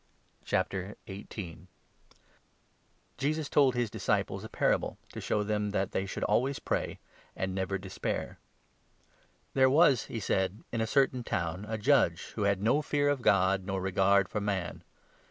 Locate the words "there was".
9.53-10.05